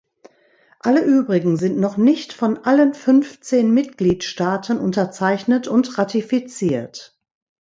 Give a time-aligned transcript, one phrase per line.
[0.79, 7.15] Alle übrigen sind noch nicht von allen fünfzehn Mitgliedstaaten unterzeichnet und ratifiziert.